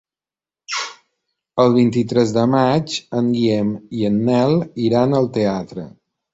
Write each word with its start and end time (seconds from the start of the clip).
El 1.65 1.75
vint-i-tres 1.75 2.33
de 2.39 2.47
maig 2.55 2.97
en 3.21 3.29
Guillem 3.37 3.71
i 4.01 4.11
en 4.13 4.21
Nel 4.33 4.59
iran 4.89 5.19
al 5.23 5.33
teatre. 5.41 5.89